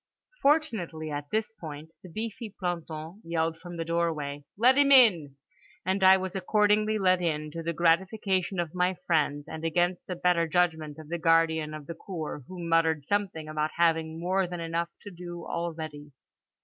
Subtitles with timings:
[0.41, 5.35] Fortunately at this point the beefy planton yelled from the doorway "Let him in,"
[5.85, 10.15] and I was accordingly let in, to the gratification of my friends, and against the
[10.15, 14.59] better judgment of the guardian of the cour, who muttered something about having more than
[14.59, 16.11] enough to do already.